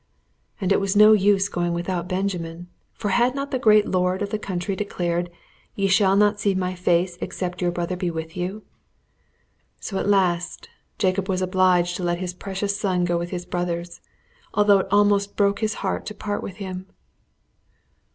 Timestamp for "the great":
3.51-3.87